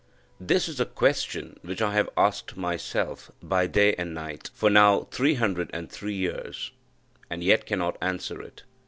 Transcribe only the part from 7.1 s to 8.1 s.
and yet cannot